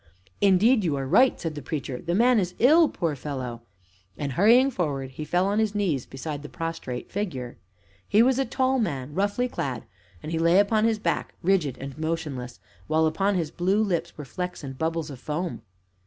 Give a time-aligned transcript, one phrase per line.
[0.41, 3.61] "Indeed, you are right," said the Preacher; "the man is ill poor fellow!"
[4.17, 7.57] And, hurrying forward, he fell on his knees beside the prostrate figure.
[8.07, 9.83] He was a tall man, roughly clad,
[10.23, 14.25] and he lay upon his back, rigid and motionless, while upon his blue lips were
[14.25, 15.61] flecks and bubbles of foam.